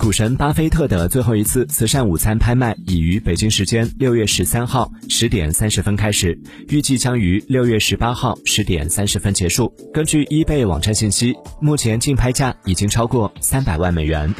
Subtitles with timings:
[0.00, 9.70] 股神巴菲特的最后一次慈善午餐拍卖已于北京时间六月十三号十点三十分开始预计将于六月十八号十点三十分结束。
[9.92, 14.34] 根据 ebay 网站信息目前竞拍价已经超过三百万美元。